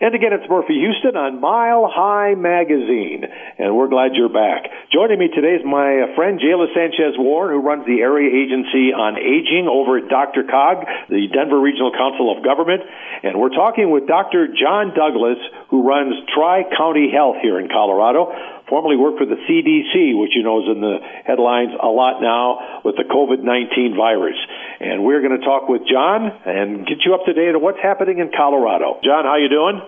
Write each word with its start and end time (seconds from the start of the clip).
And 0.00 0.14
again, 0.14 0.32
it's 0.32 0.48
Murphy 0.48 0.80
Houston 0.80 1.12
on 1.12 1.44
Mile 1.44 1.84
High 1.84 2.32
Magazine, 2.32 3.20
and 3.60 3.76
we're 3.76 3.92
glad 3.92 4.16
you're 4.16 4.32
back. 4.32 4.72
Joining 4.88 5.20
me 5.20 5.28
today 5.28 5.60
is 5.60 5.64
my 5.68 6.08
friend 6.16 6.40
Jayla 6.40 6.72
Sanchez 6.72 7.20
Warren, 7.20 7.52
who 7.52 7.60
runs 7.60 7.84
the 7.84 8.00
Area 8.00 8.32
Agency 8.32 8.96
on 8.96 9.20
Aging 9.20 9.68
over 9.68 10.00
at 10.00 10.08
DRCOG, 10.08 11.12
the 11.12 11.28
Denver 11.28 11.60
Regional 11.60 11.92
Council 11.92 12.32
of 12.32 12.40
Government. 12.40 12.80
And 13.20 13.36
we're 13.36 13.52
talking 13.52 13.92
with 13.92 14.08
Dr. 14.08 14.48
John 14.48 14.96
Douglas, 14.96 15.36
who 15.68 15.84
runs 15.84 16.16
Tri 16.32 16.64
County 16.72 17.12
Health 17.12 17.36
here 17.44 17.60
in 17.60 17.68
Colorado. 17.68 18.32
Formerly 18.70 18.94
worked 18.94 19.18
for 19.18 19.26
the 19.26 19.36
CDC, 19.50 20.14
which 20.14 20.30
you 20.38 20.46
know 20.46 20.62
is 20.62 20.70
in 20.70 20.80
the 20.80 21.02
headlines 21.26 21.74
a 21.74 21.90
lot 21.90 22.22
now 22.22 22.80
with 22.86 22.94
the 22.94 23.02
COVID 23.02 23.42
19 23.42 23.98
virus. 23.98 24.38
And 24.78 25.02
we're 25.02 25.20
going 25.20 25.34
to 25.34 25.44
talk 25.44 25.68
with 25.68 25.82
John 25.90 26.30
and 26.46 26.86
get 26.86 27.02
you 27.04 27.12
up 27.12 27.26
to 27.26 27.34
date 27.34 27.52
on 27.52 27.60
what's 27.60 27.82
happening 27.82 28.22
in 28.22 28.30
Colorado. 28.30 29.02
John, 29.02 29.26
how 29.26 29.36
you 29.36 29.50
doing? 29.50 29.82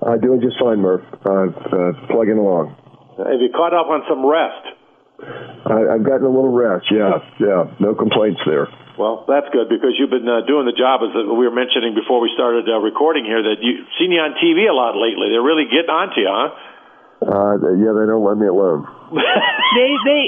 Uh, 0.00 0.16
doing 0.22 0.40
just 0.40 0.54
fine, 0.62 0.78
Murph. 0.78 1.02
Uh, 1.26 1.50
uh, 1.50 1.92
plugging 2.06 2.38
along. 2.38 2.78
Have 3.18 3.42
you 3.42 3.50
caught 3.50 3.74
up 3.74 3.90
on 3.90 4.06
some 4.06 4.22
rest? 4.22 4.76
I, 5.66 5.98
I've 5.98 6.04
gotten 6.04 6.28
a 6.28 6.32
little 6.32 6.52
rest. 6.52 6.86
Yeah, 6.92 7.24
yeah. 7.40 7.74
No 7.80 7.94
complaints 7.96 8.40
there. 8.46 8.68
Well, 8.96 9.28
that's 9.28 9.48
good 9.52 9.68
because 9.68 9.92
you've 10.00 10.12
been 10.12 10.28
uh, 10.28 10.48
doing 10.48 10.64
the 10.64 10.72
job 10.72 11.04
as 11.04 11.12
we 11.12 11.44
were 11.44 11.52
mentioning 11.52 11.92
before 11.92 12.20
we 12.20 12.32
started 12.32 12.64
uh, 12.64 12.80
recording 12.80 13.28
here. 13.28 13.44
That 13.44 13.60
you've 13.60 13.84
seen 14.00 14.12
you 14.12 14.20
on 14.20 14.36
TV 14.40 14.64
a 14.68 14.72
lot 14.72 14.96
lately. 14.96 15.28
They're 15.28 15.44
really 15.44 15.68
getting 15.68 15.92
onto 15.92 16.24
you, 16.24 16.32
huh? 16.32 16.48
Uh, 17.22 17.56
yeah, 17.80 17.92
they 17.96 18.06
don't 18.06 18.24
let 18.24 18.36
me 18.36 18.46
alone. 18.46 18.86
they 19.76 19.90
they 20.04 20.22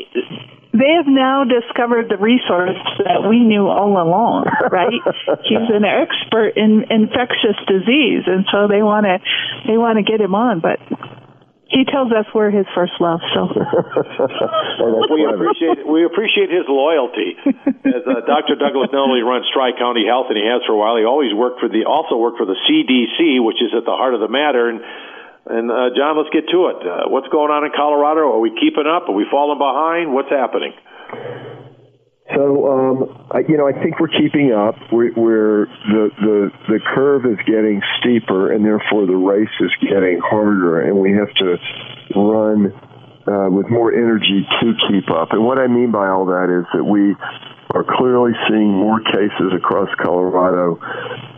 they 0.73 0.93
have 0.97 1.09
now 1.09 1.45
discovered 1.45 2.09
the 2.09 2.17
resource 2.17 2.79
that 3.03 3.27
we 3.29 3.41
knew 3.41 3.67
all 3.67 3.97
along, 3.97 4.47
right? 4.71 5.01
He's 5.45 5.69
an 5.73 5.85
expert 5.85 6.57
in 6.57 6.85
infectious 6.89 7.57
disease, 7.67 8.25
and 8.27 8.45
so 8.53 8.69
they 8.69 8.83
want 8.83 9.05
to 9.05 9.19
they 9.67 9.77
want 9.77 9.97
to 9.99 10.05
get 10.05 10.21
him 10.21 10.35
on, 10.35 10.61
but 10.61 10.79
he 11.69 11.85
tells 11.85 12.09
us 12.13 12.25
we're 12.33 12.49
his 12.49 12.65
first 12.73 12.97
love. 13.01 13.21
So 13.37 13.49
we 15.13 15.25
appreciate 15.29 15.85
we 15.85 16.05
appreciate 16.05 16.49
his 16.49 16.65
loyalty. 16.65 17.37
As 17.45 18.05
uh, 18.09 18.25
Dr. 18.25 18.57
Douglas 18.57 18.89
Nolly 18.93 19.21
runs 19.21 19.45
Tri 19.53 19.77
County 19.77 20.09
Health, 20.09 20.33
and 20.33 20.37
he 20.41 20.49
has 20.49 20.65
for 20.65 20.73
a 20.73 20.81
while. 20.81 20.97
He 20.97 21.05
always 21.05 21.33
worked 21.37 21.61
for 21.61 21.69
the 21.69 21.85
also 21.85 22.17
worked 22.17 22.41
for 22.41 22.49
the 22.49 22.57
CDC, 22.65 23.45
which 23.45 23.61
is 23.61 23.77
at 23.77 23.85
the 23.85 23.93
heart 23.93 24.17
of 24.17 24.21
the 24.21 24.33
matter, 24.33 24.69
and 24.73 24.81
and 25.49 25.71
uh, 25.71 25.91
John, 25.97 26.17
let's 26.17 26.31
get 26.31 26.45
to 26.53 26.69
it. 26.69 26.79
Uh, 26.85 27.09
what's 27.09 27.29
going 27.29 27.51
on 27.51 27.65
in 27.65 27.73
Colorado? 27.75 28.29
Are 28.37 28.41
we 28.41 28.51
keeping 28.51 28.85
up? 28.85 29.09
Are 29.09 29.17
we 29.17 29.25
falling 29.31 29.59
behind? 29.59 30.13
What's 30.13 30.29
happening? 30.29 30.73
So, 32.37 32.69
um, 32.69 33.27
I, 33.33 33.41
you 33.49 33.57
know, 33.57 33.67
I 33.67 33.73
think 33.73 33.99
we're 33.99 34.13
keeping 34.13 34.53
up. 34.53 34.77
We're, 34.93 35.13
we're 35.17 35.67
the 35.89 36.11
the 36.21 36.39
the 36.69 36.81
curve 36.95 37.25
is 37.25 37.41
getting 37.49 37.81
steeper, 37.99 38.53
and 38.53 38.65
therefore 38.65 39.07
the 39.07 39.17
race 39.17 39.49
is 39.61 39.73
getting 39.81 40.21
harder, 40.21 40.85
and 40.85 41.01
we 41.01 41.17
have 41.17 41.33
to 41.41 41.57
run 42.15 42.69
uh, 43.25 43.49
with 43.49 43.71
more 43.71 43.93
energy 43.93 44.45
to 44.61 44.67
keep 44.89 45.09
up. 45.11 45.33
And 45.33 45.45
what 45.45 45.59
I 45.59 45.67
mean 45.67 45.91
by 45.91 46.09
all 46.09 46.27
that 46.27 46.53
is 46.53 46.69
that 46.77 46.85
we 46.85 47.17
are 47.75 47.85
clearly 47.97 48.33
seeing 48.49 48.73
more 48.73 49.01
cases 49.01 49.53
across 49.57 49.89
Colorado. 49.97 50.81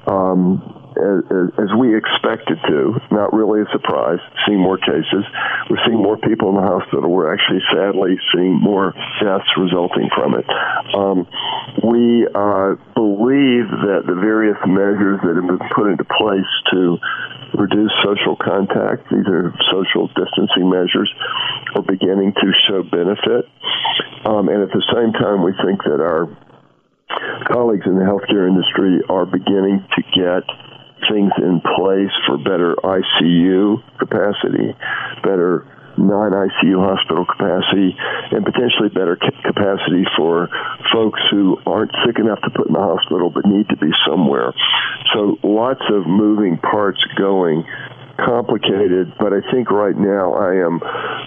Um, 0.06 0.79
as, 0.96 1.48
as 1.58 1.70
we 1.78 1.96
expected 1.96 2.58
to. 2.68 2.98
Not 3.10 3.32
really 3.32 3.62
a 3.62 3.68
surprise. 3.72 4.18
Seeing 4.46 4.60
more 4.60 4.78
cases, 4.78 5.24
we're 5.68 5.82
seeing 5.86 6.02
more 6.02 6.16
people 6.16 6.50
in 6.50 6.56
the 6.56 6.66
hospital. 6.66 7.10
We're 7.10 7.32
actually 7.32 7.62
sadly 7.72 8.18
seeing 8.34 8.54
more 8.54 8.92
deaths 9.22 9.50
resulting 9.56 10.10
from 10.14 10.34
it. 10.34 10.46
Um, 10.94 11.26
we 11.86 12.26
uh, 12.26 12.74
believe 12.94 13.70
that 13.86 14.06
the 14.06 14.18
various 14.18 14.58
measures 14.66 15.20
that 15.22 15.34
have 15.36 15.46
been 15.46 15.64
put 15.74 15.90
into 15.90 16.04
place 16.04 16.52
to 16.72 16.98
reduce 17.54 17.92
social 18.04 18.36
contact, 18.36 19.10
these 19.10 19.26
are 19.26 19.54
social 19.70 20.06
distancing 20.14 20.70
measures, 20.70 21.10
are 21.74 21.82
beginning 21.82 22.32
to 22.34 22.46
show 22.68 22.82
benefit. 22.82 23.46
Um, 24.24 24.48
and 24.48 24.62
at 24.62 24.70
the 24.70 24.84
same 24.94 25.12
time, 25.12 25.42
we 25.42 25.52
think 25.64 25.82
that 25.84 26.00
our 26.00 26.28
colleagues 27.50 27.86
in 27.86 27.98
the 27.98 28.04
healthcare 28.04 28.46
industry 28.46 29.00
are 29.08 29.26
beginning 29.26 29.84
to 29.96 30.02
get 30.14 30.44
things 31.08 31.32
in 31.38 31.60
place 31.60 32.12
for 32.26 32.38
better 32.38 32.74
ICU 32.82 33.82
capacity, 33.98 34.74
better 35.22 35.66
non-ICU 35.98 36.78
hospital 36.78 37.26
capacity, 37.26 37.96
and 38.32 38.44
potentially 38.44 38.88
better 38.88 39.16
capacity 39.16 40.04
for 40.16 40.48
folks 40.92 41.20
who 41.30 41.58
aren't 41.66 41.92
sick 42.06 42.18
enough 42.18 42.40
to 42.42 42.50
put 42.50 42.68
in 42.68 42.72
the 42.72 42.80
hospital 42.80 43.30
but 43.30 43.44
need 43.44 43.68
to 43.68 43.76
be 43.76 43.90
somewhere. 44.06 44.52
So 45.14 45.36
lots 45.42 45.82
of 45.90 46.06
moving 46.06 46.58
parts 46.58 47.00
going 47.18 47.64
complicated, 48.24 49.12
but 49.18 49.32
I 49.32 49.40
think 49.50 49.70
right 49.70 49.96
now 49.96 50.34
I 50.34 50.60
am 50.60 50.80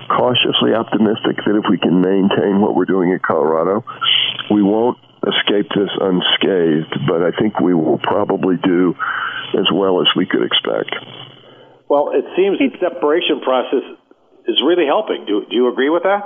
cautiously 0.10 0.74
optimistic 0.74 1.42
that 1.46 1.58
if 1.58 1.66
we 1.70 1.78
can 1.78 2.02
maintain 2.02 2.62
what 2.62 2.76
we're 2.76 2.86
doing 2.86 3.10
in 3.12 3.20
Colorado, 3.20 3.84
we 4.52 4.62
won't 4.62 4.98
escape 5.26 5.70
this 5.74 5.90
unscathed, 6.00 7.08
but 7.08 7.24
I 7.24 7.32
think 7.40 7.60
we 7.60 7.74
will 7.74 7.98
probably 7.98 8.58
do 8.64 8.96
as 9.56 9.68
well 9.74 10.02
as 10.02 10.08
we 10.16 10.26
could 10.26 10.44
expect. 10.44 10.94
Well, 11.90 12.12
it 12.14 12.26
seems 12.36 12.58
the 12.58 12.74
separation 12.80 13.42
process 13.42 13.86
is 14.48 14.58
really 14.66 14.86
helping. 14.86 15.26
Do, 15.26 15.46
do 15.50 15.56
you 15.56 15.72
agree 15.72 15.90
with 15.90 16.04
that? 16.04 16.22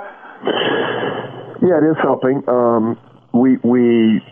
Yeah, 1.60 1.82
it 1.82 1.90
is 1.90 1.98
helping. 2.00 2.42
Um, 2.48 2.96
we 3.34 3.58
we 3.62 4.22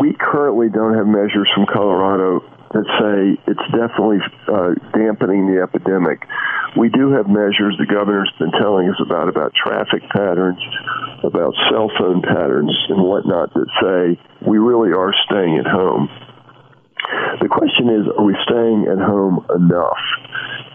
we 0.00 0.16
currently 0.18 0.68
don't 0.70 0.94
have 0.94 1.06
measures 1.06 1.50
from 1.54 1.66
Colorado 1.66 2.40
that 2.72 2.88
say 2.96 3.36
it's 3.44 3.66
definitely 3.76 4.24
uh, 4.48 4.72
dampening 4.96 5.52
the 5.52 5.60
epidemic. 5.60 6.24
We 6.78 6.88
do 6.88 7.12
have 7.12 7.28
measures 7.28 7.76
the 7.76 7.84
governor's 7.84 8.32
been 8.38 8.52
telling 8.56 8.88
us 8.88 8.96
about 9.04 9.28
about 9.28 9.52
traffic 9.52 10.00
patterns, 10.08 10.60
about 11.22 11.52
cell 11.68 11.90
phone 11.98 12.22
patterns, 12.22 12.72
and 12.88 13.02
whatnot 13.04 13.52
that 13.52 13.68
say 13.82 14.00
we 14.40 14.56
really 14.56 14.92
are 14.96 15.12
staying 15.28 15.58
at 15.58 15.66
home. 15.68 16.08
The 17.42 17.48
question 17.48 17.90
is, 17.90 18.06
are 18.06 18.22
we 18.22 18.36
staying 18.46 18.86
at 18.86 19.02
home 19.02 19.44
enough? 19.50 19.98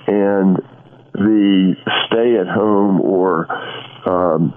And 0.06 0.60
the 1.16 1.76
stay 2.12 2.36
at 2.36 2.48
home 2.48 3.00
or 3.00 3.48
um, 4.04 4.52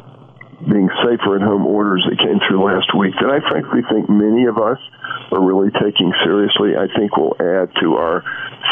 being 0.66 0.90
safer 1.06 1.36
at 1.36 1.42
home 1.42 1.64
orders 1.64 2.04
that 2.10 2.18
came 2.18 2.42
through 2.42 2.66
last 2.66 2.90
week 2.98 3.14
that 3.22 3.30
I 3.30 3.38
frankly 3.48 3.86
think 3.86 4.10
many 4.10 4.44
of 4.50 4.58
us 4.58 4.82
are 5.30 5.40
really 5.40 5.70
taking 5.70 6.12
seriously, 6.26 6.74
I 6.74 6.90
think 6.98 7.16
will 7.16 7.38
add 7.38 7.70
to 7.80 7.94
our 7.94 8.24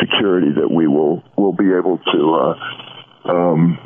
security 0.03 0.50
that 0.59 0.69
we 0.69 0.88
will 0.88 1.22
will 1.37 1.54
be 1.54 1.71
able 1.71 1.98
to 2.10 2.21
uh, 2.34 3.31
um, 3.31 3.78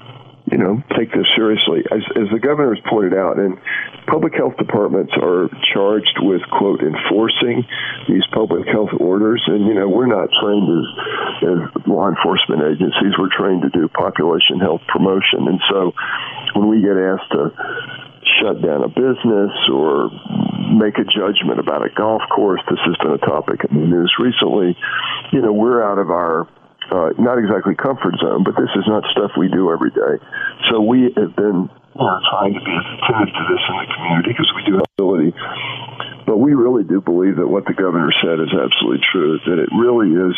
you 0.53 0.61
know, 0.61 0.85
take 0.93 1.09
this 1.09 1.25
seriously. 1.35 1.81
As, 1.89 2.05
as 2.13 2.29
the 2.29 2.39
governor 2.39 2.77
has 2.77 2.85
pointed 2.85 3.17
out, 3.17 3.41
and 3.41 3.57
public 4.05 4.37
health 4.37 4.53
departments 4.61 5.17
are 5.17 5.49
charged 5.73 6.21
with, 6.21 6.45
quote, 6.53 6.85
enforcing 6.85 7.65
these 8.05 8.23
public 8.37 8.69
health 8.69 8.93
orders. 9.01 9.41
And, 9.49 9.65
you 9.65 9.73
know, 9.73 9.89
we're 9.89 10.12
not 10.12 10.29
trained 10.45 10.69
as, 10.69 10.87
as 11.41 11.59
law 11.89 12.12
enforcement 12.12 12.61
agencies. 12.69 13.17
We're 13.17 13.33
trained 13.33 13.65
to 13.65 13.73
do 13.73 13.89
population 13.89 14.61
health 14.61 14.85
promotion. 14.93 15.49
And 15.49 15.61
so 15.73 15.97
when 16.53 16.69
we 16.69 16.85
get 16.85 17.01
asked 17.01 17.33
to 17.33 17.49
shut 18.45 18.61
down 18.61 18.85
a 18.85 18.93
business 18.93 19.53
or 19.73 20.12
make 20.77 21.01
a 21.01 21.09
judgment 21.09 21.65
about 21.65 21.81
a 21.81 21.91
golf 21.97 22.21
course, 22.29 22.61
this 22.69 22.79
has 22.85 22.97
been 23.01 23.17
a 23.17 23.25
topic 23.25 23.65
in 23.65 23.81
the 23.81 23.89
news 23.89 24.12
recently, 24.21 24.77
you 25.33 25.41
know, 25.41 25.53
we're 25.53 25.81
out 25.81 25.97
of 25.97 26.12
our 26.12 26.45
uh, 26.91 27.15
not 27.19 27.38
exactly 27.38 27.75
comfort 27.76 28.16
zone, 28.19 28.43
but 28.43 28.56
this 28.59 28.70
is 28.75 28.84
not 28.88 29.04
stuff 29.12 29.32
we 29.38 29.48
do 29.48 29.70
every 29.70 29.91
day. 29.91 30.15
So 30.70 30.81
we 30.81 31.12
have 31.15 31.37
been 31.37 31.69
you 31.69 32.03
know, 32.03 32.19
trying 32.32 32.54
to 32.56 32.62
be 32.65 32.75
attentive 32.75 33.32
to 33.37 33.44
this 33.47 33.62
in 33.69 33.76
the 33.78 33.88
community 33.94 34.31
because 34.32 34.50
we 34.56 34.62
do 34.66 34.81
have 34.81 34.88
ability. 34.98 35.31
But 36.26 36.38
we 36.38 36.54
really 36.54 36.84
do 36.84 37.00
believe 37.00 37.37
that 37.37 37.48
what 37.48 37.66
the 37.66 37.76
governor 37.76 38.10
said 38.25 38.41
is 38.41 38.50
absolutely 38.50 39.04
true, 39.12 39.38
that 39.47 39.59
it 39.60 39.70
really 39.76 40.10
is 40.10 40.37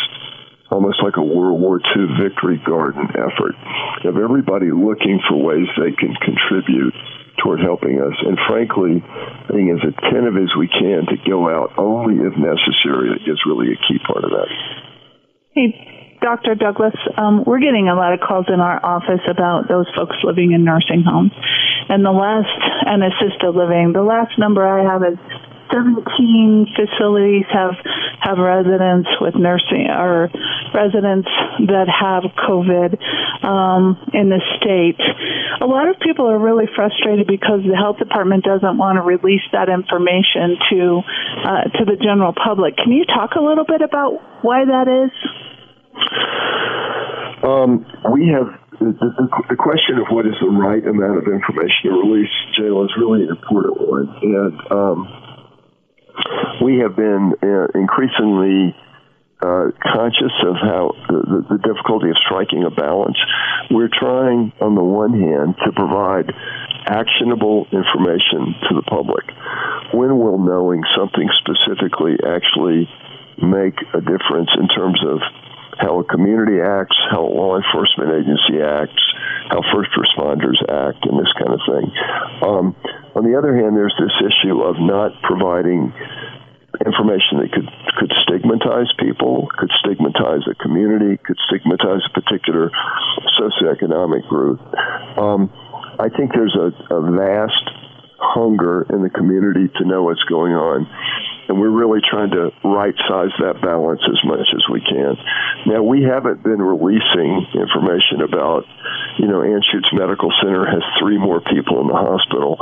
almost 0.71 1.01
like 1.03 1.15
a 1.17 1.23
World 1.23 1.61
War 1.61 1.79
II 1.79 2.05
victory 2.19 2.59
garden 2.65 3.07
effort 3.15 3.55
of 4.03 4.17
everybody 4.17 4.73
looking 4.73 5.21
for 5.29 5.37
ways 5.37 5.67
they 5.77 5.93
can 5.93 6.13
contribute 6.19 6.93
toward 7.43 7.59
helping 7.59 8.01
us. 8.01 8.15
And 8.25 8.37
frankly, 8.47 9.03
being 9.51 9.69
as 9.71 9.81
attentive 9.83 10.37
as 10.37 10.51
we 10.57 10.67
can 10.67 11.05
to 11.07 11.17
go 11.29 11.49
out 11.49 11.77
only 11.77 12.15
if 12.15 12.33
necessary 12.35 13.11
is 13.27 13.39
really 13.45 13.73
a 13.73 13.79
key 13.87 13.99
part 14.05 14.23
of 14.23 14.31
that. 14.31 14.49
Hey, 15.53 15.94
Dr. 16.25 16.55
Douglas, 16.57 16.97
um, 17.21 17.45
we're 17.45 17.61
getting 17.61 17.85
a 17.85 17.93
lot 17.93 18.17
of 18.17 18.19
calls 18.19 18.49
in 18.49 18.57
our 18.57 18.81
office 18.81 19.21
about 19.29 19.69
those 19.69 19.85
folks 19.93 20.17
living 20.25 20.57
in 20.57 20.65
nursing 20.65 21.05
homes. 21.05 21.29
And 21.85 22.01
the 22.01 22.09
last, 22.09 22.49
and 22.89 23.05
assisted 23.05 23.53
living, 23.53 23.93
the 23.93 24.01
last 24.01 24.33
number 24.41 24.65
I 24.65 24.81
have 24.89 25.05
is 25.05 25.21
17 25.69 26.73
facilities 26.73 27.45
have 27.53 27.77
have 28.25 28.41
residents 28.41 29.05
with 29.21 29.37
nursing 29.37 29.85
or 29.85 30.33
residents 30.73 31.29
that 31.69 31.85
have 31.85 32.25
COVID 32.41 32.97
um, 33.45 33.93
in 34.09 34.33
the 34.33 34.41
state. 34.57 34.97
A 35.61 35.67
lot 35.69 35.89
of 35.89 36.01
people 36.01 36.25
are 36.25 36.41
really 36.41 36.65
frustrated 36.73 37.27
because 37.29 37.61
the 37.69 37.77
health 37.77 38.01
department 38.01 38.43
doesn't 38.43 38.77
want 38.81 38.97
to 38.97 39.05
release 39.05 39.45
that 39.53 39.69
information 39.69 40.57
to 40.73 41.05
uh, 41.45 41.63
to 41.77 41.85
the 41.85 42.01
general 42.01 42.33
public. 42.33 42.77
Can 42.77 42.91
you 42.93 43.05
talk 43.05 43.37
a 43.37 43.41
little 43.45 43.65
bit 43.65 43.85
about 43.85 44.41
why 44.41 44.65
that 44.65 44.89
is? 44.89 45.44
Um, 47.45 47.85
we 48.09 48.33
have 48.33 48.57
the, 48.81 48.89
the, 48.97 49.53
the, 49.53 49.55
question 49.55 50.01
of 50.01 50.09
what 50.09 50.25
is 50.25 50.33
the 50.41 50.49
right 50.49 50.81
amount 50.81 51.21
of 51.21 51.29
information 51.29 51.93
to 51.93 52.01
release, 52.01 52.33
Jayla, 52.57 52.85
is 52.85 52.93
really 52.97 53.23
an 53.23 53.37
important 53.37 53.77
one. 53.77 54.09
And 54.25 54.53
um, 54.73 54.97
we 56.65 56.81
have 56.81 56.95
been 56.97 57.37
uh, 57.37 57.67
increasingly 57.77 58.73
uh, 59.45 59.69
conscious 59.77 60.33
of 60.41 60.55
how 60.57 60.97
the, 61.05 61.45
the, 61.53 61.59
difficulty 61.61 62.09
of 62.09 62.17
striking 62.25 62.65
a 62.65 62.73
balance. 62.73 63.17
We're 63.69 63.93
trying, 63.93 64.51
on 64.59 64.73
the 64.73 64.83
one 64.83 65.13
hand, 65.13 65.53
to 65.65 65.71
provide 65.71 66.33
actionable 66.89 67.67
information 67.69 68.57
to 68.69 68.71
the 68.73 68.85
public. 68.89 69.25
When 69.93 70.17
will 70.17 70.41
knowing 70.41 70.81
something 70.97 71.29
specifically 71.45 72.17
actually 72.25 72.89
make 73.37 73.77
a 73.93 74.01
difference 74.01 74.49
in 74.57 74.65
terms 74.73 74.97
of 75.05 75.21
how 75.79 75.99
a 75.99 76.03
community 76.03 76.61
acts, 76.61 76.95
how 77.11 77.25
a 77.25 77.31
law 77.31 77.57
enforcement 77.57 78.11
agency 78.11 78.61
acts, 78.63 79.03
how 79.49 79.61
first 79.73 79.91
responders 79.95 80.59
act, 80.63 81.05
and 81.05 81.19
this 81.19 81.31
kind 81.37 81.53
of 81.53 81.61
thing. 81.67 81.87
Um, 82.41 82.65
on 83.15 83.23
the 83.23 83.37
other 83.37 83.55
hand, 83.55 83.75
there's 83.75 83.95
this 83.99 84.15
issue 84.19 84.61
of 84.61 84.75
not 84.79 85.21
providing 85.21 85.93
information 86.83 87.39
that 87.39 87.51
could 87.53 87.69
could 87.95 88.11
stigmatize 88.27 88.91
people, 88.99 89.47
could 89.57 89.71
stigmatize 89.79 90.43
a 90.51 90.55
community, 90.55 91.17
could 91.23 91.37
stigmatize 91.47 92.03
a 92.03 92.11
particular 92.11 92.69
socioeconomic 93.39 94.27
group. 94.27 94.59
Um, 95.17 95.51
I 95.97 96.09
think 96.09 96.33
there's 96.33 96.55
a, 96.55 96.75
a 96.93 97.01
vast 97.11 97.63
hunger 98.19 98.85
in 98.89 99.03
the 99.03 99.09
community 99.09 99.71
to 99.77 99.85
know 99.85 100.03
what's 100.03 100.23
going 100.23 100.53
on 100.53 100.87
and 101.47 101.59
we're 101.59 101.69
really 101.69 102.01
trying 102.01 102.31
to 102.31 102.51
right 102.63 102.95
size 103.07 103.33
that 103.39 103.61
balance 103.61 104.01
as 104.05 104.19
much 104.25 104.47
as 104.53 104.63
we 104.71 104.81
can. 104.81 105.17
Now, 105.65 105.83
we 105.83 106.03
haven't 106.03 106.41
been 106.43 106.61
releasing 106.61 107.45
information 107.53 108.21
about, 108.21 108.65
you 109.17 109.27
know, 109.27 109.41
Anschutz 109.45 109.93
Medical 109.93 110.31
Center 110.41 110.65
has 110.65 110.81
three 110.99 111.17
more 111.17 111.41
people 111.41 111.81
in 111.81 111.87
the 111.87 111.97
hospital 111.97 112.57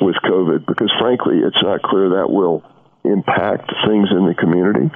with 0.00 0.16
COVID 0.24 0.66
because, 0.66 0.92
frankly, 0.98 1.40
it's 1.44 1.60
not 1.62 1.82
clear 1.82 2.20
that 2.20 2.30
will 2.30 2.64
impact 3.04 3.70
things 3.86 4.08
in 4.10 4.26
the 4.26 4.34
community. 4.34 4.90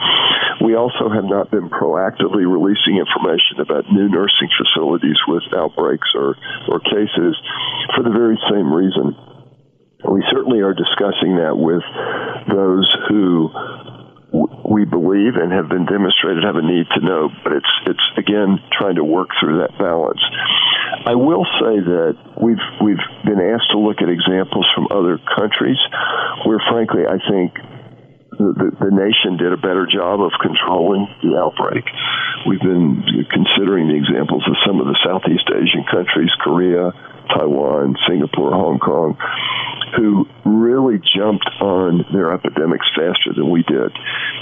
We 0.64 0.74
also 0.74 1.08
have 1.08 1.24
not 1.24 1.50
been 1.50 1.70
proactively 1.70 2.42
releasing 2.42 2.98
information 2.98 3.62
about 3.62 3.86
new 3.92 4.08
nursing 4.08 4.50
facilities 4.58 5.16
with 5.28 5.44
outbreaks 5.54 6.10
or, 6.14 6.34
or 6.68 6.80
cases 6.80 7.38
for 7.94 8.02
the 8.02 8.10
very 8.10 8.36
same 8.50 8.72
reason 8.72 9.14
we 10.08 10.24
certainly 10.32 10.60
are 10.60 10.72
discussing 10.72 11.36
that 11.36 11.52
with 11.56 11.84
those 12.48 12.88
who 13.08 13.50
we 14.70 14.84
believe 14.84 15.34
and 15.34 15.50
have 15.50 15.68
been 15.68 15.84
demonstrated 15.84 16.44
have 16.44 16.54
a 16.54 16.62
need 16.62 16.86
to 16.94 17.00
know, 17.02 17.28
but 17.42 17.52
it's 17.52 17.72
it's 17.86 18.06
again 18.16 18.58
trying 18.70 18.94
to 18.94 19.04
work 19.04 19.28
through 19.40 19.58
that 19.58 19.74
balance. 19.78 20.22
I 21.06 21.14
will 21.14 21.44
say 21.58 21.82
that 21.82 22.14
we've 22.38 22.66
we've 22.78 23.04
been 23.24 23.42
asked 23.42 23.74
to 23.74 23.78
look 23.78 23.98
at 23.98 24.08
examples 24.08 24.66
from 24.74 24.86
other 24.94 25.18
countries 25.36 25.78
where, 26.46 26.62
frankly, 26.70 27.02
I 27.02 27.18
think 27.18 27.58
the, 28.40 28.72
the, 28.80 28.92
nation 28.94 29.36
did 29.36 29.52
a 29.52 29.60
better 29.60 29.84
job 29.84 30.22
of 30.24 30.32
controlling 30.40 31.04
the 31.20 31.36
outbreak. 31.36 31.84
We've 32.48 32.62
been 32.62 33.04
considering 33.28 33.92
the 33.92 34.00
examples 34.00 34.40
of 34.48 34.56
some 34.64 34.80
of 34.80 34.88
the 34.88 34.96
Southeast 35.04 35.44
Asian 35.52 35.84
countries, 35.84 36.32
Korea, 36.40 36.94
Taiwan, 37.36 37.96
Singapore, 38.08 38.56
Hong 38.56 38.78
Kong, 38.80 39.18
who 39.96 40.26
really 40.44 40.98
jumped 41.16 41.46
on 41.60 42.04
their 42.12 42.32
epidemics 42.32 42.86
faster 42.96 43.32
than 43.34 43.50
we 43.50 43.62
did. 43.62 43.90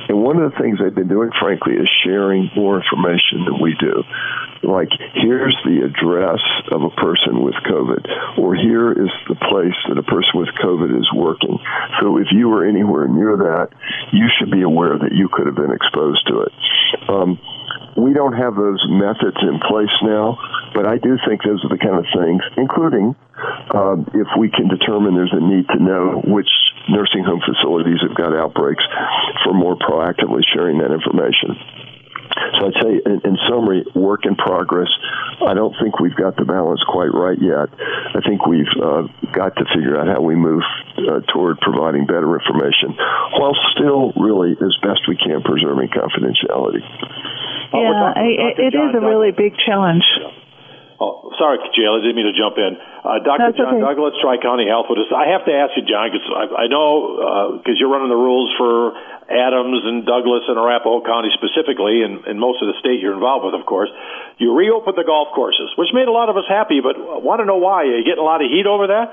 And 0.09 0.23
one 0.23 0.41
of 0.41 0.51
the 0.51 0.59
things 0.59 0.79
they've 0.79 0.95
been 0.95 1.09
doing, 1.09 1.31
frankly, 1.41 1.75
is 1.75 1.89
sharing 2.05 2.51
more 2.57 2.81
information 2.81 3.45
than 3.45 3.61
we 3.61 3.77
do. 3.79 4.03
Like, 4.63 4.91
here's 5.15 5.57
the 5.65 5.87
address 5.87 6.43
of 6.73 6.83
a 6.83 6.91
person 6.91 7.43
with 7.43 7.55
COVID, 7.67 8.39
or 8.39 8.55
here 8.55 8.91
is 8.93 9.11
the 9.29 9.39
place 9.49 9.77
that 9.89 9.99
a 9.99 10.03
person 10.03 10.41
with 10.41 10.49
COVID 10.59 10.99
is 10.99 11.09
working. 11.15 11.59
So 12.01 12.19
if 12.19 12.27
you 12.33 12.49
were 12.49 12.67
anywhere 12.67 13.07
near 13.07 13.37
that, 13.37 13.71
you 14.13 14.27
should 14.39 14.51
be 14.51 14.63
aware 14.63 14.99
that 14.99 15.13
you 15.13 15.29
could 15.33 15.47
have 15.47 15.57
been 15.57 15.73
exposed 15.73 16.27
to 16.27 16.43
it. 16.43 16.53
Um, 17.09 17.39
we 17.97 18.13
don't 18.13 18.35
have 18.35 18.55
those 18.55 18.83
methods 18.89 19.39
in 19.43 19.59
place 19.67 19.95
now, 20.03 20.39
but 20.75 20.87
I 20.87 20.99
do 20.99 21.19
think 21.27 21.43
those 21.43 21.63
are 21.65 21.71
the 21.71 21.79
kind 21.79 21.99
of 21.99 22.07
things, 22.15 22.43
including 22.57 23.15
um, 23.75 24.07
if 24.15 24.29
we 24.39 24.51
can 24.51 24.69
determine 24.69 25.15
there's 25.15 25.35
a 25.35 25.41
need 25.41 25.67
to 25.69 25.79
know 25.83 26.23
which 26.25 26.51
nursing 26.89 27.25
home 27.25 27.41
facilities 27.45 28.01
have 28.03 28.17
got 28.17 28.35
outbreaks 28.35 28.85
for 29.45 29.53
more 29.53 29.77
proactively 29.77 30.43
sharing 30.55 30.79
that 30.79 30.93
information. 30.93 31.57
So 32.59 32.67
I'd 32.69 32.79
say, 32.83 32.93
in, 33.05 33.19
in, 33.25 33.37
summary, 33.49 33.85
work 33.95 34.27
in 34.27 34.37
progress. 34.37 34.89
I 35.43 35.55
don't 35.55 35.75
think 35.83 35.99
we've 35.99 36.15
got 36.15 36.37
the 36.37 36.45
balance 36.45 36.81
quite 36.87 37.11
right 37.11 37.39
yet. 37.41 37.73
I 38.15 38.21
think 38.21 38.47
we've 38.47 38.71
uh, 38.79 39.09
got 39.33 39.57
to 39.57 39.65
figure 39.75 39.99
out 39.99 40.07
how 40.07 40.21
we 40.21 40.37
move 40.37 40.63
uh, 40.99 41.21
toward 41.33 41.59
providing 41.61 42.07
better 42.07 42.29
information 42.39 42.95
while 43.39 43.57
still, 43.75 44.13
really, 44.21 44.53
as 44.55 44.75
best 44.83 45.09
we 45.09 45.17
can, 45.17 45.43
preserving 45.43 45.89
confidentiality. 45.91 46.85
Yeah, 47.73 48.13
I, 48.17 48.55
it 48.57 48.75
is 48.75 48.91
a 48.95 49.01
really 49.01 49.33
big 49.33 49.55
challenge. 49.65 50.05
Oh, 51.01 51.31
sorry, 51.39 51.59
Jayla. 51.79 52.01
I 52.01 52.03
didn't 52.03 52.17
mean 52.17 52.27
to 52.27 52.35
jump 52.35 52.59
in. 52.59 52.75
Uh, 53.09 53.25
Dr. 53.25 53.41
That's 53.41 53.57
John 53.57 53.81
okay. 53.81 53.89
Douglas, 53.89 54.21
Tri 54.21 54.37
County 54.37 54.69
Health. 54.69 54.93
I 54.93 55.33
have 55.33 55.49
to 55.49 55.53
ask 55.57 55.73
you, 55.81 55.89
John, 55.89 56.13
because 56.13 56.29
I, 56.29 56.45
I 56.61 56.67
know 56.69 57.57
because 57.57 57.73
uh, 57.73 57.81
you're 57.81 57.89
running 57.89 58.13
the 58.13 58.21
rules 58.21 58.53
for 58.61 58.93
Adams 59.33 59.81
and 59.81 60.05
Douglas 60.05 60.45
and 60.45 60.61
Arapahoe 60.61 61.01
County 61.01 61.33
specifically, 61.33 62.05
and, 62.05 62.29
and 62.29 62.37
most 62.37 62.61
of 62.61 62.69
the 62.69 62.77
state 62.85 63.01
you're 63.01 63.17
involved 63.17 63.49
with, 63.49 63.57
of 63.57 63.65
course. 63.65 63.89
You 64.37 64.53
reopened 64.53 65.01
the 65.01 65.09
golf 65.09 65.33
courses, 65.33 65.73
which 65.81 65.89
made 65.97 66.05
a 66.05 66.13
lot 66.13 66.29
of 66.29 66.37
us 66.37 66.45
happy, 66.53 66.85
but 66.85 67.01
want 67.01 67.41
to 67.41 67.49
know 67.49 67.57
why. 67.57 67.89
Are 67.89 67.97
you 67.97 68.05
getting 68.05 68.21
a 68.21 68.29
lot 68.29 68.45
of 68.45 68.53
heat 68.53 68.69
over 68.69 68.93
that? 68.93 69.09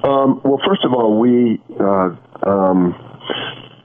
Um, 0.00 0.40
well, 0.40 0.64
first 0.64 0.80
of 0.88 0.96
all, 0.96 1.20
we. 1.20 1.60
Uh, 1.76 2.16
um, 2.40 3.09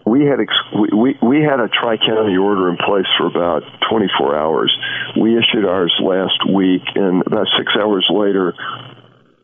we 0.06 0.26
had 0.26 0.40
ex- 0.40 0.92
we 0.94 1.18
we 1.22 1.42
had 1.42 1.60
a 1.60 1.68
tri 1.68 1.98
county 1.98 2.38
order 2.38 2.70
in 2.70 2.78
place 2.78 3.08
for 3.18 3.26
about 3.26 3.64
24 3.90 4.36
hours. 4.36 4.78
We 5.20 5.38
issued 5.38 5.66
ours 5.66 5.94
last 6.00 6.48
week, 6.48 6.84
and 6.96 7.26
about 7.26 7.48
six 7.58 7.74
hours 7.76 8.06
later, 8.10 8.54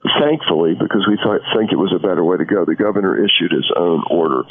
thankfully, 0.02 0.74
because 0.74 1.06
we 1.06 1.18
thought, 1.22 1.46
think 1.54 1.70
it 1.72 1.78
was 1.78 1.94
a 1.94 2.02
better 2.02 2.26
way 2.26 2.38
to 2.38 2.46
go, 2.46 2.66
the 2.66 2.76
governor 2.76 3.14
issued 3.14 3.54
his 3.54 3.70
own 3.78 4.02
order. 4.10 4.42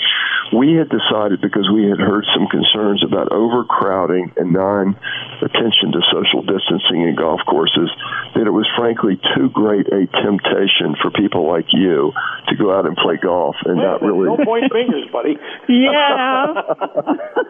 We 0.54 0.78
had 0.78 0.86
decided, 0.86 1.42
because 1.42 1.66
we 1.70 1.90
had 1.90 1.98
heard 1.98 2.26
some 2.34 2.46
concerns 2.46 3.02
about 3.02 3.34
overcrowding 3.34 4.34
and 4.38 4.54
non 4.54 4.94
attention 5.42 5.90
to 5.94 6.00
social 6.10 6.42
distancing 6.46 7.02
in 7.02 7.18
golf 7.18 7.42
courses, 7.46 7.90
that 8.34 8.46
it 8.46 8.54
was 8.54 8.66
frankly 8.78 9.18
too 9.34 9.50
great 9.50 9.90
a 9.90 10.06
temptation 10.22 10.94
for 11.02 11.10
people 11.10 11.50
like 11.50 11.66
you 11.74 12.14
to 12.46 12.54
go 12.54 12.70
out 12.70 12.86
and 12.86 12.94
play 12.98 13.18
golf 13.18 13.58
and 13.66 13.78
not 13.78 14.02
really. 14.02 14.30
No 14.30 14.38
point 14.42 14.70
fingers, 14.70 15.06
buddy. 15.10 15.34
yeah. 15.66 16.54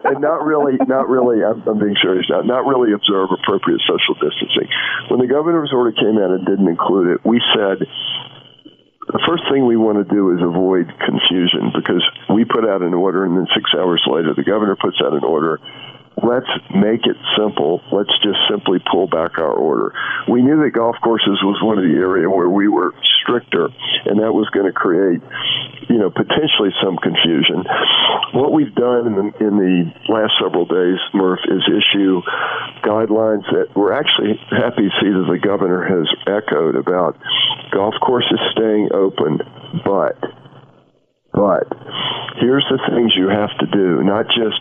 and 0.09 0.21
not 0.21 0.41
really, 0.41 0.77
not 0.89 1.05
really, 1.09 1.45
I'm, 1.45 1.61
I'm 1.69 1.77
being 1.77 1.97
serious 2.01 2.25
now, 2.29 2.41
not 2.41 2.65
really 2.65 2.93
observe 2.93 3.29
appropriate 3.29 3.81
social 3.85 4.17
distancing. 4.17 4.69
When 5.09 5.21
the 5.21 5.29
governor's 5.29 5.73
order 5.73 5.93
came 5.93 6.17
out 6.17 6.33
and 6.33 6.45
didn't 6.45 6.69
include 6.69 7.17
it, 7.17 7.25
we 7.25 7.41
said, 7.53 7.85
the 9.07 9.19
first 9.27 9.43
thing 9.51 9.65
we 9.65 9.75
want 9.75 9.97
to 9.97 10.07
do 10.07 10.31
is 10.31 10.39
avoid 10.41 10.87
confusion 11.03 11.71
because 11.75 12.03
we 12.33 12.45
put 12.45 12.63
out 12.67 12.81
an 12.81 12.93
order 12.93 13.25
and 13.25 13.35
then 13.35 13.47
six 13.55 13.71
hours 13.75 14.01
later 14.07 14.33
the 14.33 14.43
governor 14.43 14.75
puts 14.75 14.97
out 15.03 15.13
an 15.13 15.23
order 15.23 15.59
let's 16.17 16.49
make 16.75 17.07
it 17.07 17.17
simple. 17.37 17.81
Let's 17.91 18.11
just 18.23 18.39
simply 18.49 18.79
pull 18.91 19.07
back 19.07 19.37
our 19.37 19.53
order. 19.53 19.93
We 20.29 20.41
knew 20.41 20.61
that 20.63 20.71
golf 20.73 20.95
courses 21.03 21.39
was 21.43 21.61
one 21.63 21.77
of 21.77 21.83
the 21.83 21.97
area 21.97 22.29
where 22.29 22.49
we 22.49 22.67
were 22.67 22.93
stricter, 23.23 23.69
and 24.05 24.19
that 24.19 24.33
was 24.33 24.49
going 24.51 24.65
to 24.65 24.73
create, 24.73 25.21
you 25.89 25.97
know, 25.97 26.09
potentially 26.09 26.69
some 26.83 26.97
confusion. 26.97 27.63
What 28.33 28.53
we've 28.53 28.73
done 28.73 29.07
in 29.07 29.15
the, 29.15 29.27
in 29.39 29.53
the 29.57 29.77
last 30.11 30.33
several 30.41 30.65
days, 30.65 30.99
Murph, 31.13 31.43
is 31.47 31.63
issue 31.67 32.21
guidelines 32.83 33.45
that 33.53 33.73
we're 33.75 33.93
actually 33.93 34.39
happy 34.49 34.89
to 34.89 34.93
see 34.99 35.11
that 35.11 35.27
the 35.29 35.39
governor 35.39 35.85
has 35.85 36.07
echoed 36.27 36.75
about 36.75 37.17
golf 37.71 37.95
courses 38.01 38.39
staying 38.51 38.89
open, 38.93 39.39
but 39.85 40.17
but 41.33 41.63
here's 42.39 42.65
the 42.69 42.79
things 42.91 43.13
you 43.15 43.29
have 43.29 43.55
to 43.59 43.67
do, 43.71 44.03
not 44.03 44.27
just 44.27 44.59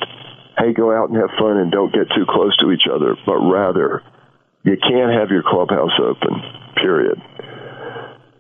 hey, 0.59 0.73
go 0.73 0.93
out 0.95 1.11
and 1.11 1.19
have 1.19 1.31
fun 1.39 1.57
and 1.59 1.71
don't 1.71 1.93
get 1.93 2.09
too 2.15 2.27
close 2.29 2.57
to 2.59 2.71
each 2.71 2.87
other, 2.91 3.17
but 3.27 3.39
rather, 3.39 4.03
you 4.63 4.77
can't 4.77 5.13
have 5.13 5.31
your 5.31 5.43
clubhouse 5.43 5.97
open, 6.01 6.43
period. 6.77 7.21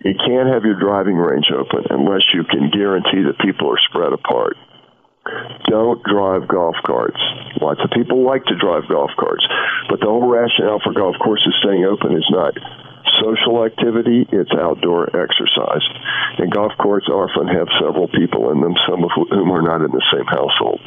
You 0.05 0.14
can't 0.17 0.49
have 0.49 0.64
your 0.64 0.81
driving 0.81 1.17
range 1.17 1.52
open 1.52 1.85
unless 1.90 2.25
you 2.33 2.45
can 2.45 2.71
guarantee 2.71 3.23
that 3.29 3.40
people 3.45 3.69
are 3.71 3.81
spread 3.88 4.12
apart. 4.12 4.57
Don't 5.69 6.02
drive 6.05 6.49
golf 6.49 6.76
carts. 6.85 7.21
Lots 7.61 7.81
of 7.85 7.90
people 7.93 8.25
like 8.25 8.45
to 8.47 8.57
drive 8.57 8.88
golf 8.88 9.11
carts, 9.21 9.45
but 9.88 10.00
the 10.00 10.07
whole 10.07 10.26
rationale 10.26 10.81
for 10.81 10.93
golf 10.93 11.17
courses 11.23 11.52
staying 11.61 11.85
open 11.85 12.17
is 12.17 12.26
not 12.31 12.57
social 13.21 13.64
activity, 13.64 14.26
it's 14.33 14.50
outdoor 14.57 15.09
exercise. 15.12 15.85
And 16.38 16.52
golf 16.52 16.73
courts 16.81 17.09
often 17.09 17.49
have 17.49 17.69
several 17.81 18.09
people 18.09 18.50
in 18.50 18.61
them, 18.61 18.75
some 18.88 19.05
of 19.05 19.11
whom 19.14 19.52
are 19.52 19.62
not 19.62 19.85
in 19.85 19.93
the 19.93 20.05
same 20.12 20.26
household. 20.26 20.81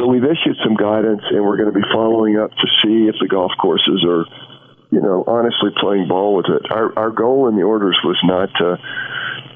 So 0.00 0.08
we've 0.08 0.24
issued 0.24 0.56
some 0.64 0.80
guidance, 0.80 1.20
and 1.28 1.44
we're 1.44 1.60
going 1.60 1.68
to 1.68 1.76
be 1.76 1.84
following 1.92 2.40
up 2.40 2.48
to 2.48 2.66
see 2.80 3.12
if 3.12 3.20
the 3.20 3.28
golf 3.28 3.52
courses 3.60 4.00
are, 4.08 4.24
you 4.88 5.04
know, 5.04 5.24
honestly 5.28 5.68
playing 5.76 6.08
ball 6.08 6.34
with 6.40 6.48
it. 6.48 6.72
Our 6.72 6.96
our 6.96 7.10
goal 7.10 7.48
in 7.48 7.56
the 7.56 7.68
orders 7.68 8.00
was 8.02 8.16
not 8.24 8.48
to 8.64 8.80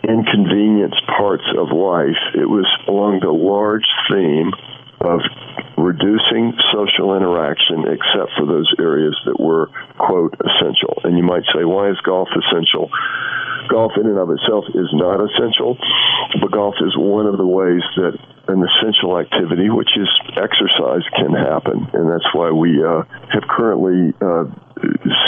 inconvenience 0.04 1.00
parts 1.08 1.48
of 1.56 1.72
life. 1.72 2.20
It 2.36 2.44
was 2.44 2.68
along 2.84 3.24
the 3.24 3.32
large 3.32 3.88
theme 4.12 4.52
of 5.00 5.24
reducing 5.80 6.52
social 6.76 7.16
interaction 7.16 7.88
except 7.88 8.36
for 8.36 8.44
those 8.44 8.68
areas 8.78 9.16
that 9.24 9.40
were 9.40 9.72
quote 9.96 10.36
essential. 10.44 11.00
And 11.08 11.16
you 11.16 11.24
might 11.24 11.48
say, 11.56 11.64
why 11.64 11.88
is 11.88 11.96
golf 12.04 12.28
essential? 12.36 12.92
Golf 13.72 13.96
in 13.96 14.04
and 14.12 14.20
of 14.20 14.28
itself 14.28 14.68
is 14.76 14.92
not 14.92 15.24
essential, 15.24 15.80
but 16.36 16.52
golf 16.52 16.76
is 16.84 16.92
one 17.00 17.24
of 17.24 17.40
the 17.40 17.48
ways 17.48 17.80
that 17.96 18.20
an 18.48 18.62
essential 18.62 19.18
activity, 19.18 19.70
which 19.70 19.90
is 19.96 20.08
exercise, 20.36 21.02
can 21.16 21.32
happen. 21.32 21.88
And 21.92 22.10
that's 22.10 22.28
why 22.32 22.50
we 22.50 22.82
uh, 22.84 23.02
have 23.32 23.44
currently 23.48 24.12
uh, 24.20 24.44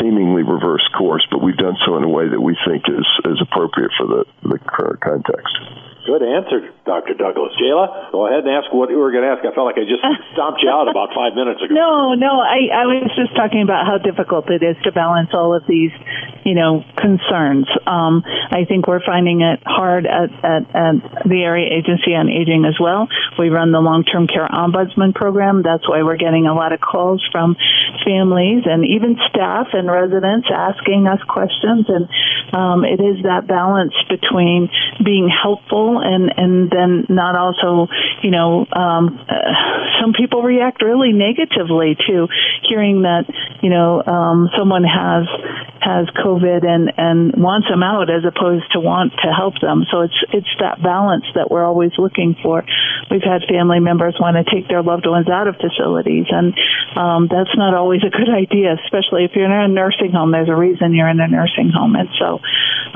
seemingly 0.00 0.42
reversed 0.42 0.90
course, 0.96 1.26
but 1.30 1.42
we've 1.42 1.56
done 1.56 1.76
so 1.87 1.96
in 1.96 2.04
a 2.04 2.08
way 2.08 2.28
that 2.28 2.40
we 2.40 2.56
think 2.66 2.85
is, 2.88 3.06
is 3.25 3.40
appropriate 3.40 3.90
for 3.96 4.06
the, 4.06 4.25
the 4.42 4.58
current 4.58 5.00
context. 5.00 5.56
Good 6.06 6.22
answer, 6.22 6.70
Dr. 6.86 7.18
Douglas. 7.18 7.50
Jayla, 7.58 8.12
go 8.14 8.30
ahead 8.30 8.46
and 8.46 8.54
ask 8.54 8.70
what 8.70 8.90
you 8.90 8.96
were 8.96 9.10
going 9.10 9.26
to 9.26 9.30
ask. 9.34 9.42
I 9.42 9.50
felt 9.50 9.66
like 9.66 9.75
I 9.75 9.90
just 9.90 10.06
stomped 10.38 10.62
you 10.62 10.70
out 10.70 10.86
about 10.86 11.10
five 11.10 11.34
minutes 11.34 11.58
ago. 11.58 11.75
No, 11.75 12.14
no, 12.14 12.38
I, 12.38 12.70
I 12.70 12.84
was 12.86 13.10
just 13.18 13.34
talking 13.34 13.66
about 13.66 13.90
how 13.90 13.98
difficult 13.98 14.46
it 14.46 14.62
is 14.62 14.78
to 14.86 14.94
balance 14.94 15.34
all 15.34 15.50
of 15.50 15.66
these, 15.66 15.90
you 16.46 16.54
know, 16.54 16.86
concerns. 16.94 17.66
Um, 17.90 18.22
I 18.22 18.70
think 18.70 18.86
we're 18.86 19.02
finding 19.02 19.42
it 19.42 19.66
hard 19.66 20.06
at, 20.06 20.30
at, 20.46 20.62
at 20.70 20.94
the 21.26 21.42
Area 21.42 21.75
Agency 21.75 22.14
on 22.14 22.30
Aging 22.30 22.62
as 22.70 22.78
well. 22.78 23.10
We 23.34 23.50
run 23.50 23.75
the 23.75 23.82
long-term 23.82 24.30
care 24.30 24.46
ombudsman 24.46 25.10
program. 25.10 25.66
That's 25.66 25.88
why 25.90 26.06
we're 26.06 26.22
getting 26.22 26.46
a 26.46 26.54
lot 26.54 26.70
of 26.70 26.78
calls 26.78 27.18
from 27.34 27.58
families 28.06 28.62
and 28.64 28.86
even 28.86 29.18
staff 29.28 29.75
and 29.75 29.90
residents 29.90 30.46
asking 30.46 31.10
us 31.10 31.18
questions. 31.26 31.90
And 31.90 32.06
um, 32.54 32.84
it 32.86 33.02
is 33.02 33.26
that 33.26 33.50
balance 33.50 33.94
between 34.08 34.70
being 35.02 35.26
helpful 35.26 35.98
and 35.98 36.30
and 36.36 36.70
then 36.70 37.06
not 37.10 37.34
also 37.34 37.90
you 38.22 38.30
know 38.30 38.64
um, 38.70 39.18
uh, 39.28 39.34
some 40.00 40.14
people 40.14 40.42
react 40.42 40.82
really 40.82 41.12
negatively 41.12 41.98
to 42.06 42.28
hearing 42.68 43.02
that 43.02 43.26
you 43.62 43.70
know 43.70 44.02
um, 44.06 44.48
someone 44.56 44.84
has 44.84 45.26
has 45.80 46.10
COVID 46.18 46.66
and 46.66 46.92
and 46.98 47.34
wants 47.38 47.68
them 47.68 47.82
out 47.82 48.10
as 48.10 48.26
opposed 48.26 48.66
to 48.72 48.80
want 48.80 49.12
to 49.22 49.30
help 49.30 49.54
them. 49.62 49.86
So 49.90 50.02
it's 50.02 50.18
it's 50.32 50.52
that 50.58 50.82
balance 50.82 51.25
that 51.34 51.50
we're 51.50 51.64
always 51.64 51.92
looking 51.98 52.34
for. 52.42 52.66
We've 53.10 53.22
had 53.22 53.46
family 53.48 53.78
members 53.78 54.18
want 54.18 54.34
to 54.34 54.44
take 54.44 54.68
their 54.68 54.82
loved 54.82 55.06
ones 55.06 55.28
out 55.28 55.46
of 55.46 55.56
facilities, 55.56 56.26
and 56.30 56.54
um, 56.98 57.28
that's 57.30 57.54
not 57.54 57.75
always 57.75 57.95
a 58.04 58.10
good 58.10 58.28
idea, 58.28 58.74
especially 58.84 59.24
if 59.24 59.32
you're 59.34 59.46
in 59.46 59.52
a 59.52 59.68
nursing 59.68 60.12
home. 60.12 60.32
There's 60.32 60.48
a 60.48 60.56
reason 60.56 60.94
you're 60.94 61.08
in 61.08 61.20
a 61.20 61.28
nursing 61.28 61.70
home, 61.70 61.94
and 61.94 62.08
so. 62.18 62.40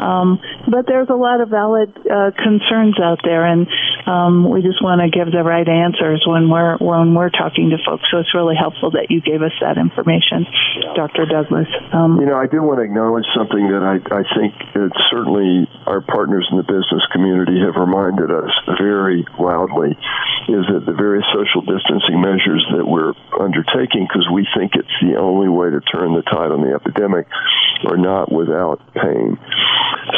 Um, 0.00 0.40
but 0.66 0.86
there's 0.86 1.08
a 1.10 1.18
lot 1.18 1.40
of 1.40 1.48
valid 1.48 1.92
uh, 2.08 2.30
concerns 2.32 2.98
out 2.98 3.20
there, 3.22 3.44
and 3.44 3.68
um, 4.06 4.48
we 4.48 4.62
just 4.62 4.82
want 4.82 5.04
to 5.04 5.12
give 5.12 5.30
the 5.30 5.44
right 5.44 5.68
answers 5.68 6.24
when 6.26 6.48
we're 6.48 6.78
when 6.78 7.14
we're 7.14 7.30
talking 7.30 7.70
to 7.70 7.78
folks. 7.84 8.04
So 8.10 8.18
it's 8.18 8.34
really 8.34 8.56
helpful 8.56 8.92
that 8.92 9.10
you 9.10 9.20
gave 9.20 9.42
us 9.42 9.52
that 9.60 9.76
information. 9.76 10.46
Dr. 10.96 11.26
Douglas. 11.26 11.68
Um, 11.92 12.18
you 12.20 12.26
know, 12.26 12.36
I 12.36 12.46
do 12.46 12.62
want 12.62 12.80
to 12.80 12.84
acknowledge 12.88 13.28
something 13.36 13.68
that 13.70 13.84
I 13.84 14.00
I 14.10 14.22
think 14.34 14.56
certainly 15.10 15.68
our 15.86 16.00
partners 16.00 16.48
in 16.50 16.56
the 16.56 16.66
business 16.66 17.04
community 17.12 17.60
have 17.60 17.76
reminded 17.76 18.30
us 18.30 18.50
very 18.80 19.26
loudly 19.38 19.96
is 20.48 20.64
that 20.72 20.86
the 20.86 20.96
various 20.96 21.26
social 21.30 21.62
distancing 21.62 22.18
measures 22.18 22.64
that 22.74 22.86
we're 22.86 23.12
undertaking, 23.38 24.06
because 24.08 24.26
we 24.32 24.46
think 24.56 24.74
it's 24.90 25.06
the 25.06 25.20
only 25.20 25.48
way 25.48 25.70
to 25.70 25.80
turn 25.80 26.14
the 26.14 26.22
tide 26.22 26.50
on 26.50 26.66
the 26.66 26.74
epidemic, 26.74 27.26
are 27.86 27.96
not 27.96 28.30
without 28.30 28.82
pain. 28.94 29.38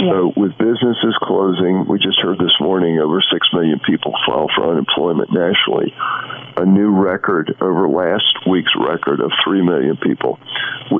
So, 0.00 0.32
with 0.34 0.56
businesses 0.56 1.14
closing, 1.22 1.86
we 1.86 1.98
just 1.98 2.18
heard 2.20 2.38
this 2.38 2.56
morning 2.60 2.98
over 2.98 3.20
6 3.20 3.48
million 3.52 3.78
people 3.84 4.12
file 4.26 4.48
for 4.56 4.70
unemployment 4.70 5.30
nationally, 5.30 5.92
a 6.56 6.64
new 6.64 6.90
record 6.90 7.54
over 7.60 7.88
last 7.88 8.48
week's 8.48 8.72
record 8.74 9.20
of 9.20 9.30
3 9.44 9.62
million 9.62 9.96
people. 9.98 10.38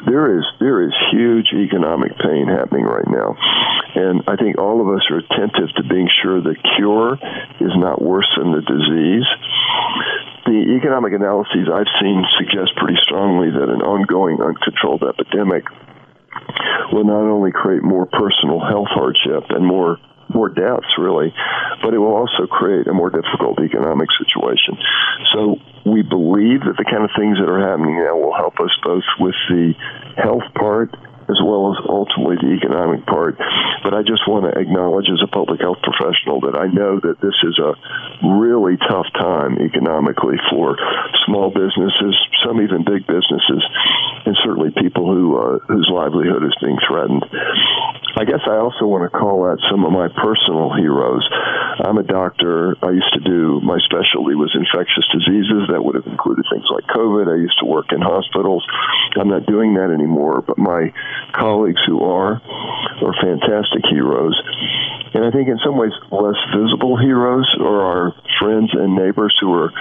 There 0.05 0.39
is 0.39 0.45
there 0.61 0.83
is 0.83 0.93
huge 1.11 1.53
economic 1.53 2.13
pain 2.19 2.47
happening 2.49 2.85
right 2.85 3.09
now. 3.09 3.37
And 3.95 4.23
I 4.27 4.37
think 4.37 4.59
all 4.59 4.81
of 4.81 4.89
us 4.89 5.05
are 5.11 5.19
attentive 5.19 5.75
to 5.77 5.83
being 5.85 6.09
sure 6.23 6.41
the 6.41 6.57
cure 6.77 7.19
is 7.61 7.73
not 7.77 8.01
worse 8.01 8.29
than 8.37 8.53
the 8.53 8.63
disease. 8.63 9.29
The 10.45 10.77
economic 10.77 11.13
analyses 11.13 11.71
I've 11.71 11.91
seen 12.03 12.25
suggest 12.39 12.75
pretty 12.77 12.99
strongly 13.07 13.51
that 13.51 13.69
an 13.71 13.83
ongoing 13.83 14.43
uncontrolled 14.43 15.05
epidemic 15.07 15.65
will 16.91 17.05
not 17.05 17.23
only 17.31 17.53
create 17.53 17.83
more 17.83 18.07
personal 18.07 18.59
health 18.59 18.91
hardship 18.91 19.51
and 19.51 19.65
more 19.65 19.99
more 20.35 20.49
deaths, 20.49 20.89
really, 20.97 21.35
but 21.83 21.93
it 21.93 21.99
will 21.99 22.15
also 22.17 22.47
create 22.47 22.87
a 22.87 22.95
more 22.95 23.11
difficult 23.11 23.61
economic 23.61 24.09
situation. 24.17 24.79
So 25.35 25.57
we 25.85 26.01
believe 26.01 26.65
that 26.65 26.77
the 26.79 26.89
kind 26.89 27.05
of 27.05 27.11
things 27.13 27.37
that 27.37 27.49
are 27.49 27.61
happening 27.61 28.01
now 28.01 28.17
will 28.17 28.33
help 28.33 28.59
us 28.61 28.73
both 28.83 29.05
with 29.21 29.37
the 29.51 29.75
health 30.17 30.49
part 30.57 30.95
as 31.33 31.41
well 31.41 31.73
as 31.73 31.81
ultimately 31.89 32.37
the 32.37 32.53
economic 32.53 33.09
part. 33.09 33.41
But 33.81 33.97
I 33.97 34.05
just 34.05 34.29
want 34.29 34.45
to 34.45 34.53
acknowledge 34.53 35.09
as 35.09 35.25
a 35.25 35.31
public 35.33 35.65
health 35.65 35.81
professional 35.81 36.45
that 36.45 36.55
I 36.55 36.69
know 36.69 37.01
that 37.01 37.25
this 37.25 37.35
is 37.43 37.57
a 37.57 37.73
really 38.21 38.77
tough 38.77 39.09
time 39.17 39.57
economically 39.57 40.37
for 40.53 40.77
small 41.25 41.49
businesses, 41.49 42.15
some 42.45 42.61
even 42.61 42.85
big 42.85 43.09
businesses, 43.09 43.63
and 44.29 44.37
certainly 44.45 44.71
people 44.77 45.09
who 45.09 45.41
uh, 45.41 45.59
whose 45.73 45.89
livelihood 45.89 46.45
is 46.45 46.55
being 46.61 46.79
threatened. 46.85 47.25
I 48.15 48.25
guess 48.25 48.45
I 48.45 48.61
also 48.61 48.85
want 48.85 49.09
to 49.09 49.13
call 49.13 49.49
out 49.49 49.57
some 49.73 49.89
of 49.89 49.93
my 49.93 50.09
personal 50.13 50.69
heroes. 50.77 51.25
I'm 51.81 51.97
a 51.97 52.05
doctor. 52.05 52.77
I 52.85 52.93
used 52.93 53.13
to 53.17 53.25
do 53.25 53.61
my 53.65 53.81
specialty 53.89 54.37
was 54.37 54.53
infectious 54.53 55.09
diseases. 55.09 55.73
That 55.73 55.81
would 55.81 55.97
have 55.97 56.05
included 56.05 56.45
things 56.53 56.69
like 56.69 56.85
COVID. 56.93 57.33
I 57.33 57.41
used 57.41 57.57
to 57.61 57.67
work 57.67 57.89
in 57.89 58.05
hospitals. 58.05 58.61
I'm 59.17 59.33
not 59.33 59.47
doing 59.47 59.75
that 59.81 59.89
anymore, 59.89 60.45
but 60.45 60.59
my 60.59 60.93
colleagues 61.33 61.81
who 61.89 62.05
are 62.05 62.37
are 62.37 63.17
fantastic 63.17 63.81
heroes. 63.89 64.37
And 65.15 65.25
I 65.25 65.31
think 65.31 65.49
in 65.49 65.59
some 65.65 65.77
ways 65.77 65.93
less 66.13 66.41
visible 66.53 66.97
heroes 67.01 67.49
are 67.61 67.81
our 67.81 68.15
friends 68.41 68.71
and 68.73 68.95
neighbors 68.95 69.37
who 69.41 69.53
are 69.53 69.73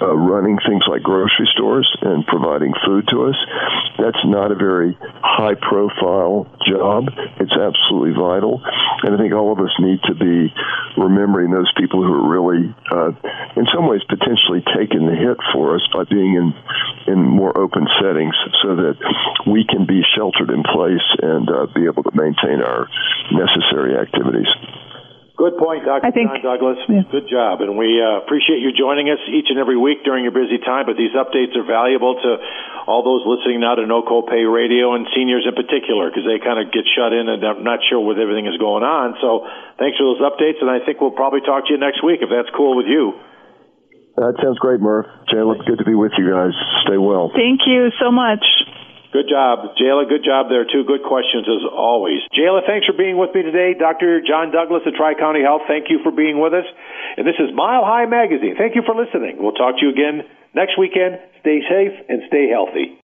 uh, 0.00 0.14
running 0.14 0.58
things 0.66 0.82
like 0.88 1.02
grocery 1.02 1.48
stores 1.54 1.88
and 2.02 2.26
providing 2.26 2.72
food 2.86 3.06
to 3.10 3.26
us. 3.26 3.38
That's 3.98 4.22
not 4.24 4.52
a 4.52 4.54
very 4.54 4.96
high 5.22 5.54
profile 5.54 6.46
job. 6.66 7.10
It's 7.40 7.52
absolutely 7.52 8.14
vital. 8.14 8.62
And 9.02 9.14
I 9.14 9.18
think 9.18 9.34
all 9.34 9.52
of 9.52 9.58
us 9.58 9.74
need 9.78 10.00
to 10.06 10.14
be 10.14 10.54
remembering 10.96 11.50
those 11.50 11.70
people 11.76 12.02
who 12.02 12.12
are 12.14 12.28
really, 12.28 12.74
uh, 12.90 13.10
in 13.56 13.66
some 13.74 13.86
ways, 13.86 14.02
potentially 14.08 14.62
taking 14.76 15.06
the 15.06 15.14
hit 15.14 15.38
for 15.52 15.74
us 15.74 15.82
by 15.92 16.04
being 16.04 16.34
in, 16.34 16.54
in 17.12 17.18
more 17.22 17.56
open 17.58 17.86
settings 18.00 18.34
so 18.62 18.76
that 18.76 18.96
we 19.46 19.64
can 19.66 19.86
be 19.86 20.02
sheltered 20.14 20.50
in 20.50 20.62
place 20.62 21.06
and 21.22 21.48
uh, 21.50 21.66
be 21.74 21.86
able 21.86 22.02
to 22.02 22.14
maintain 22.14 22.62
our 22.62 22.88
necessary 23.32 23.98
activities. 23.98 24.48
Good 25.38 25.54
point, 25.54 25.86
Dr. 25.86 26.10
Think, 26.10 26.42
John 26.42 26.42
Douglas. 26.42 26.82
Yeah. 26.90 27.06
Good 27.06 27.30
job. 27.30 27.62
And 27.62 27.78
we 27.78 28.02
uh, 28.02 28.18
appreciate 28.26 28.58
you 28.58 28.74
joining 28.74 29.06
us 29.06 29.22
each 29.30 29.46
and 29.54 29.58
every 29.62 29.78
week 29.78 30.02
during 30.02 30.26
your 30.26 30.34
busy 30.34 30.58
time. 30.58 30.90
But 30.90 30.98
these 30.98 31.14
updates 31.14 31.54
are 31.54 31.62
valuable 31.62 32.18
to 32.18 32.30
all 32.90 33.06
those 33.06 33.22
listening 33.22 33.62
now 33.62 33.78
to 33.78 33.86
No 33.86 34.02
Copay 34.02 34.42
Radio 34.50 34.98
and 34.98 35.06
seniors 35.14 35.46
in 35.46 35.54
particular 35.54 36.10
because 36.10 36.26
they 36.26 36.42
kind 36.42 36.58
of 36.58 36.74
get 36.74 36.82
shut 36.90 37.14
in 37.14 37.30
and 37.30 37.38
I'm 37.46 37.62
not 37.62 37.86
sure 37.86 38.02
what 38.02 38.18
everything 38.18 38.50
is 38.50 38.58
going 38.58 38.82
on. 38.82 39.14
So 39.22 39.46
thanks 39.78 39.94
for 40.02 40.10
those 40.10 40.26
updates. 40.26 40.58
And 40.58 40.66
I 40.66 40.82
think 40.82 40.98
we'll 40.98 41.14
probably 41.14 41.46
talk 41.46 41.70
to 41.70 41.72
you 41.72 41.78
next 41.78 42.02
week 42.02 42.18
if 42.18 42.34
that's 42.34 42.50
cool 42.58 42.74
with 42.74 42.90
you. 42.90 43.14
That 44.18 44.34
sounds 44.42 44.58
great, 44.58 44.82
Murph. 44.82 45.06
Jayla, 45.30 45.62
good 45.62 45.78
to 45.78 45.86
be 45.86 45.94
with 45.94 46.18
you 46.18 46.34
guys. 46.34 46.50
Stay 46.82 46.98
well. 46.98 47.30
Thank 47.30 47.62
you 47.70 47.94
so 48.02 48.10
much. 48.10 48.42
Good 49.18 49.34
job. 49.34 49.74
Jayla, 49.74 50.06
good 50.08 50.22
job 50.22 50.46
there, 50.46 50.62
too. 50.62 50.86
Good 50.86 51.02
questions 51.02 51.42
as 51.50 51.66
always. 51.66 52.22
Jayla, 52.30 52.62
thanks 52.62 52.86
for 52.86 52.92
being 52.94 53.18
with 53.18 53.34
me 53.34 53.42
today. 53.42 53.74
Dr. 53.74 54.22
John 54.22 54.52
Douglas 54.52 54.86
at 54.86 54.94
Tri 54.94 55.18
County 55.18 55.42
Health, 55.42 55.62
thank 55.66 55.90
you 55.90 55.98
for 56.04 56.12
being 56.12 56.38
with 56.38 56.54
us. 56.54 56.66
And 57.16 57.26
this 57.26 57.34
is 57.42 57.50
Mile 57.52 57.82
High 57.84 58.06
Magazine. 58.06 58.54
Thank 58.56 58.76
you 58.76 58.82
for 58.86 58.94
listening. 58.94 59.42
We'll 59.42 59.58
talk 59.58 59.74
to 59.74 59.82
you 59.82 59.90
again 59.90 60.22
next 60.54 60.78
weekend. 60.78 61.18
Stay 61.40 61.66
safe 61.66 61.98
and 62.08 62.22
stay 62.28 62.46
healthy. 62.46 63.02